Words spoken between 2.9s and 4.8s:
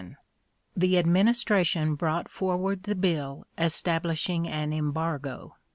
bill establishing an